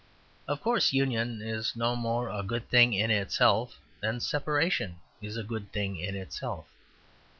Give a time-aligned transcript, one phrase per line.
[0.47, 5.43] Of course, union is no more a good thing in itself than separation is a
[5.43, 6.65] good thing in itself.